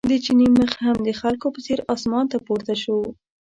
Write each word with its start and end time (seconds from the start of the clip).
د 0.09 0.11
چیني 0.25 0.47
مخ 0.57 0.71
هم 0.85 0.97
د 1.07 1.09
خلکو 1.21 1.47
په 1.55 1.59
څېر 1.65 1.79
اسمان 1.93 2.25
ته 2.31 2.37
پورته 2.45 2.73
و. 2.97 3.01